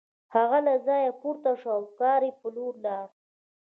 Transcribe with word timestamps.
هغه 0.35 0.57
له 0.67 0.73
ځایه 0.87 1.11
پورته 1.21 1.51
شو 1.59 1.69
او 1.75 1.81
د 1.87 1.91
کار 1.99 2.21
په 2.39 2.47
لور 2.55 2.73
لاړ 2.85 3.05